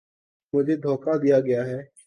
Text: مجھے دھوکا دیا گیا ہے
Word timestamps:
مجھے 0.53 0.75
دھوکا 0.83 1.13
دیا 1.23 1.39
گیا 1.39 1.61
ہے 1.65 1.79